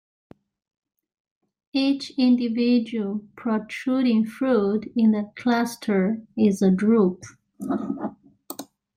[1.73, 7.23] Each individual protruding fruit in the cluster is a drupe.